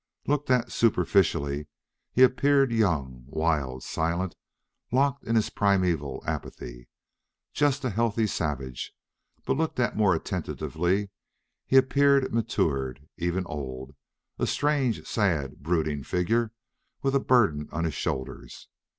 [0.25, 1.67] Looked at superficially,
[2.11, 4.33] he appeared young, wild, silent,
[4.91, 6.87] locked in his primeval apathy,
[7.53, 8.93] just a healthy savage;
[9.45, 11.11] but looked at more attentively,
[11.67, 13.93] he appeared matured, even old,
[14.39, 16.51] a strange, sad, brooding figure,
[17.03, 18.69] with a burden on his shoulders.